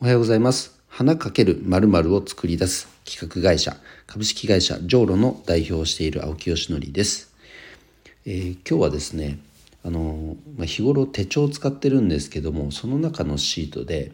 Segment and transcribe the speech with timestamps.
[0.00, 0.78] おはようございます。
[0.86, 7.34] 花かける〇〇を作り出す企画会社株式会社ジョーロの代表をしている青木よしのりです、
[8.24, 9.40] えー、今日はですね
[9.84, 14.12] あの、まあ、日頃手帳を使ってるんですけどもその中のシートで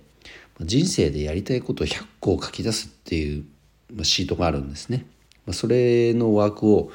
[0.59, 5.05] 人生でやりたいことを100個を書き出すっていうシートがあるんですね、
[5.45, 6.93] まあ、それのワークを、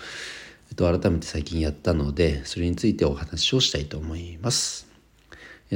[0.71, 4.89] えっと、改めて最近やったのでそれについてお話をしたいと思います。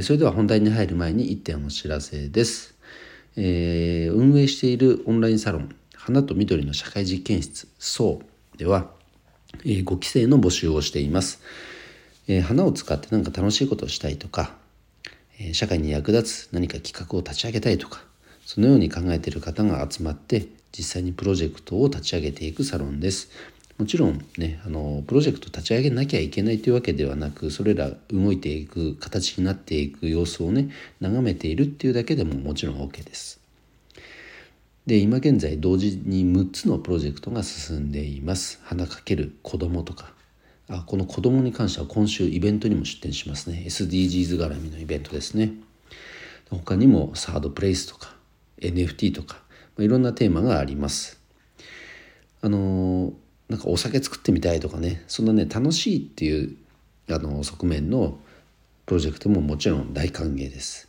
[0.02, 2.73] それでは本題に入る前に1点お知らせです。
[3.36, 8.20] えー、運営しているオンラインサロン花と緑の社会実験室そ
[8.54, 8.58] う。
[8.58, 8.90] では、
[9.64, 11.40] えー、5期生の募集をしています、
[12.28, 14.54] えー、花を使って何か楽しいことをしたいとか、
[15.40, 18.02] え、社会に役立つ何か企画を立ち上げたいとか
[18.46, 23.30] そのように考えている方が集まって実際にプロジェクトを立ち上げていくサロンです。
[23.78, 30.70] もちろんねあのプロジェクト立ち上げなきゃいけないというわけではなくそれら動いていく形になっていく様子をね
[31.00, 33.40] 眺めているっていうだけでももちろん OK です。
[34.86, 38.60] で今現在同時に6つのプロジェクトが進んでいます。
[38.64, 40.12] 花かける子供とか
[40.68, 45.52] あこの子供に関しては今週イベントにも出展しますね SDGs 絡みのイベントですね
[46.50, 48.14] 他にもサードプレイスとか
[48.60, 49.36] NFT とか、
[49.76, 51.20] まあ、いろんなテーマがあります
[52.40, 52.58] あの
[53.64, 56.56] かお酒作ってみたいとかねそんなね楽しいっていう
[57.10, 58.18] あの側面の
[58.86, 60.88] プロジェクトももちろん大歓迎です。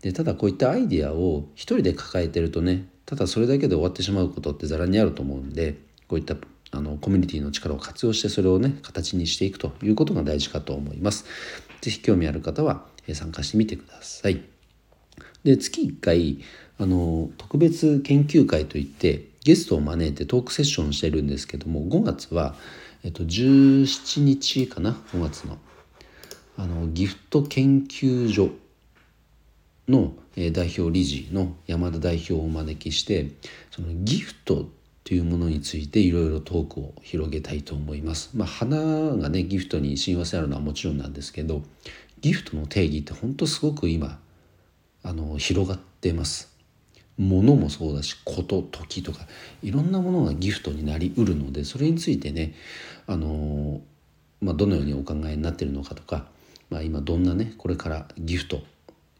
[0.00, 5.76] でただこういったアイディアを一人で抱えてるとねただそれだけで終わってしまうことってざらにあると思うんで
[6.08, 6.34] こういった
[6.72, 11.26] あのコミュニティの力を活用してそれをね形にしていくということが大事かと思います。
[11.80, 14.42] 是非興味ある方は参加してみてください。
[15.44, 16.38] で月1回
[16.78, 22.54] あの特別研究会といってゲストを招いてトークセッションしてるんですけども5月は、
[23.04, 25.58] えっと、17日かな？5月の
[26.56, 28.50] あのギフト研究所
[29.88, 33.30] の代表理事の山田代表をお招きして
[33.70, 34.68] そのギフト
[35.04, 38.30] というものについていろいろトークを広げたいと思います。
[38.34, 38.76] まあ、花
[39.16, 41.62] がねギフトに親和性あるのはもちろんなんですけど
[42.20, 44.20] ギフトの定義って本当すごく今
[45.02, 46.51] あの広がってます。
[47.18, 49.26] 物もそうだしこと時とか
[49.62, 52.54] いろんなものがギフトになりうるのでそれについてね
[53.06, 53.80] あの、
[54.40, 56.26] まあ、どのようにお考えになってるのかとか、
[56.70, 58.60] まあ、今どんなねこれからギフト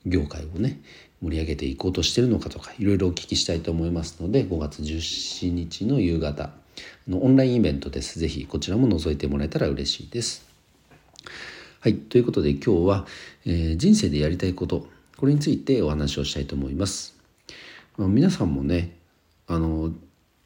[0.07, 0.81] 業界をね
[1.23, 6.51] 盛り上げていこうとしてるのかとかいろいろお聞きしたいと思いますので5月17日の夕方
[7.07, 8.19] のオンラインイベントです。
[8.19, 10.45] ぜひこちらも覗いてもらえたら嬉しいです。
[11.81, 13.07] はい、ということで今日は、
[13.45, 14.87] えー、人生でやりたいこと
[15.17, 17.22] これについてお話をしたいと思います。
[17.97, 18.99] まあ、皆さんもね
[19.47, 19.93] あの、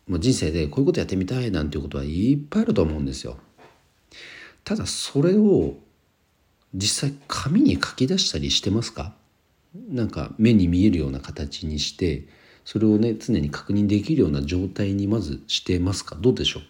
[0.07, 3.39] まあ、人生でこういうことやってみたいなんていうことはいっぱいあると思うんですよ。
[4.65, 5.75] ただそれを
[6.75, 9.15] 実際紙に書き出したりしてますか？
[9.89, 12.27] なんか目に見えるような形にして
[12.65, 16.17] それをね常に確認できるような状態にまずしてますか？
[16.17, 16.63] どうでしょう？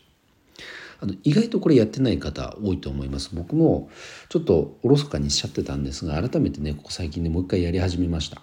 [1.00, 3.30] あの意外とこれやってない方多いと思います。
[3.34, 3.90] 僕も
[4.28, 8.42] ちょっとおろそかにしちゃってたんですが改めてねここ最近でもう一回やり始めました。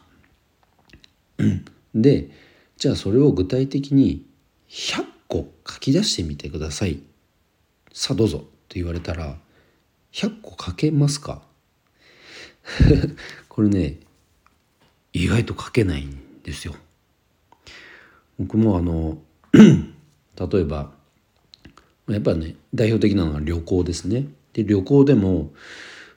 [1.94, 2.30] で
[2.78, 4.26] じゃあそれを具体的に
[4.70, 7.00] 100個書き出してみてください
[7.94, 9.38] さあどうぞって言われたら
[10.14, 11.42] 100個書けますか？
[13.50, 13.98] これね
[15.12, 16.76] 意外と書けないんですよ。
[18.40, 19.22] 僕もあの
[19.54, 20.92] 例えば
[22.10, 24.28] やっぱね代表的なのは旅行ですね。
[24.54, 25.52] で旅行でも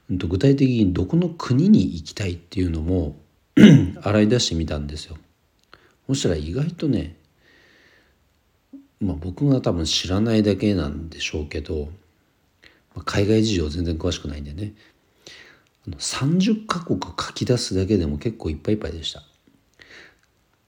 [0.09, 3.17] 具体的にどこの国に行きたいっていうのも
[4.03, 5.17] 洗い出してみたんですよ。
[6.07, 7.17] そしたら意外とね
[9.01, 11.89] まあ僕が多分知らないだけなんでしょうけど、
[12.95, 14.75] まあ、海外事情全然詳しくないんでね
[15.89, 19.23] 30カ国書き出すだけでも結構いっぱいいっぱいでした。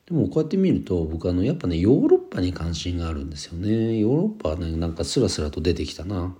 [0.07, 3.99] でもこうやって見ると僕あのやっぱねヨーロッパに関心があるんですよね。
[3.99, 6.35] ヨーロッパはねなんかスラスラと出てきたな。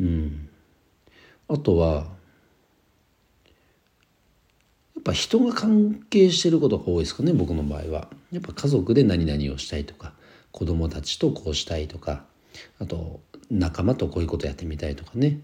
[0.00, 0.48] うん。
[1.48, 2.06] あとは
[5.00, 8.08] っぱ人が関係してることが多いですかね僕の場合は。
[8.32, 10.12] やっぱ家族で何々をしたいとか
[10.52, 12.24] 子供たちとこうしたいとか
[12.78, 13.20] あと
[13.50, 15.40] 仲間とこういうことやってみたいとかね、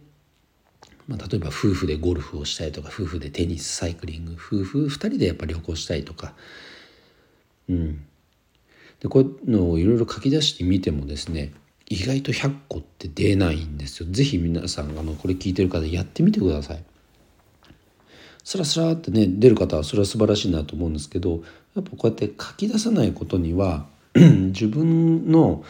[1.09, 6.35] まあ、例えば夫婦でゴルフをしたいとか夫婦でテニスサイクリング夫婦2人でやっぱ旅行したいとか
[7.69, 8.05] うん
[9.01, 11.53] でこういうのをいろいろ書き出してみてもですね
[11.89, 14.09] 意外と100個って出ないんですよ。
[14.11, 16.85] 是非皆さんあのこれ聞いてる方やってみてください。
[18.47, 21.43] スラスラってね出る方はそれは素晴らしいなと思うんですけど
[21.75, 25.65] やっぱこうやって書き出さないことには 自分の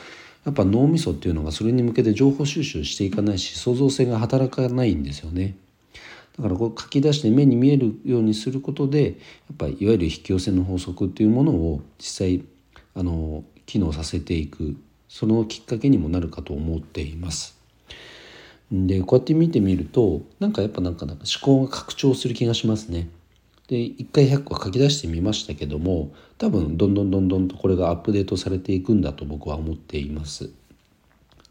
[0.44, 5.56] やっぱ脳みそっていうのがそれに向けて情報収集していかないし創造性が働かないんですよね。
[6.36, 9.10] だからこう書き出して目に見えるようにすることでや
[9.54, 12.44] っぱりいわゆる引き寄せの法則っていうものを実際
[12.94, 14.76] あの機能させていく
[15.08, 17.55] そのきっかけにもなるかと思っています。
[18.70, 23.08] でこうやって見てみるとなんかやっぱなんか思考が拡張する気がしますね。
[23.68, 30.50] で1回100個書き出してみましたけども多分どんどんどんどんとこれがアップデートされていくんだと僕は思っています。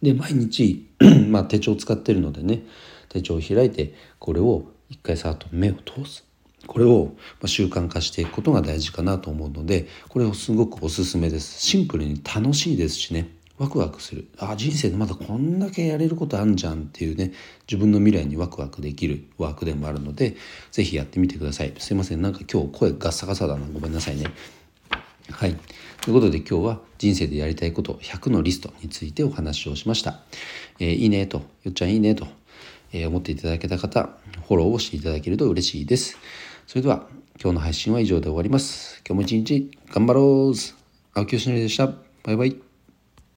[0.02, 0.88] で毎日
[1.30, 2.64] まあ手帳を使ってるのでね
[3.10, 6.26] 手帳を開いてこれを一回さっと目を通す
[6.68, 7.16] これを
[7.46, 14.28] 習慣化していくことが大事かなと思うのでこれをすごくおすすめですシンプルに楽しいですしねワクワクする。
[14.38, 17.32] あ人生でまだこんだけやれることあんじゃんっていうね
[17.68, 20.36] 自分の未来にワクワクできるワークでもあるので
[20.72, 21.74] 是非やってみてください。
[21.78, 22.22] すいません。
[22.22, 23.66] なんか今日声ガッサガサだな。
[23.72, 24.26] ごめんなさいね。
[25.32, 25.56] はい。
[26.02, 30.20] ということで今日は人生でやりたいこと100のリストについてお話をしました、
[30.80, 32.28] えー、いいねとよっちゃんいいねと、
[32.94, 34.10] えー、思っていただけた方
[34.48, 36.18] フォローをしていただけると嬉しいです。
[36.68, 37.08] それでは
[37.42, 39.02] 今日の配信は以上で終わります。
[39.08, 40.54] 今日も一日頑張ろう。
[41.14, 41.88] 青木よしのりでした。
[42.24, 42.65] バイバイ。